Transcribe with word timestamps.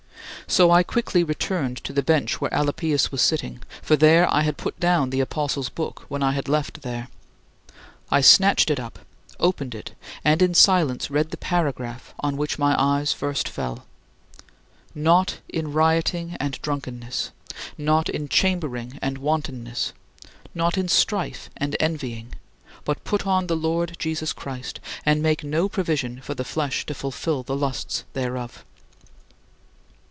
So 0.47 0.69
I 0.69 0.83
quickly 0.83 1.23
returned 1.23 1.77
to 1.85 1.93
the 1.93 2.03
bench 2.03 2.41
where 2.41 2.51
Alypius 2.53 3.09
was 3.09 3.21
sitting, 3.21 3.61
for 3.81 3.95
there 3.95 4.27
I 4.33 4.41
had 4.41 4.57
put 4.57 4.77
down 4.81 5.09
the 5.09 5.21
apostle's 5.21 5.69
book 5.69 6.03
when 6.09 6.21
I 6.21 6.33
had 6.33 6.49
left 6.49 6.81
there. 6.81 7.07
I 8.09 8.19
snatched 8.19 8.69
it 8.69 8.77
up, 8.77 8.99
opened 9.39 9.73
it, 9.73 9.93
and 10.25 10.41
in 10.41 10.53
silence 10.53 11.09
read 11.09 11.31
the 11.31 11.37
paragraph 11.37 12.13
on 12.19 12.35
which 12.35 12.59
my 12.59 12.75
eyes 12.77 13.13
first 13.13 13.47
fell: 13.47 13.85
"Not 14.93 15.39
in 15.47 15.71
rioting 15.71 16.35
and 16.37 16.61
drunkenness, 16.61 17.31
not 17.77 18.09
in 18.09 18.27
chambering 18.27 18.99
and 19.01 19.19
wantonness, 19.19 19.93
not 20.53 20.77
in 20.77 20.89
strife 20.89 21.49
and 21.55 21.77
envying, 21.79 22.35
but 22.83 23.05
put 23.05 23.25
on 23.25 23.47
the 23.47 23.55
Lord 23.55 23.95
Jesus 23.99 24.33
Christ, 24.33 24.81
and 25.05 25.23
make 25.23 25.45
no 25.45 25.69
provision 25.69 26.19
for 26.19 26.33
the 26.35 26.43
flesh 26.43 26.85
to 26.87 26.93
fulfill 26.93 27.41
the 27.41 27.55
lusts 27.55 28.03
thereof." 28.11 28.65